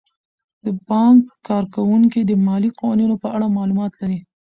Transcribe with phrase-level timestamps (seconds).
[0.63, 4.19] د بانک کارکوونکي د مالي قوانینو په اړه معلومات لري.